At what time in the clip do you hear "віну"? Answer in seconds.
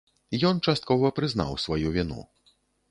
2.01-2.21